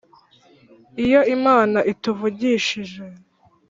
[1.03, 3.03] iyo imana ituvugishije